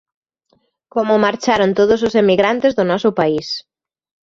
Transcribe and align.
Como 0.93 1.21
marcharon 1.25 1.71
todos 1.79 1.99
os 2.07 2.13
emigrantes 2.21 2.75
do 2.77 2.83
noso 2.91 3.09
país. 3.19 3.47